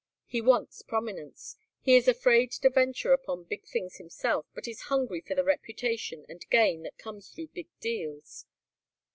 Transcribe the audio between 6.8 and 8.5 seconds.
that comes through big deals.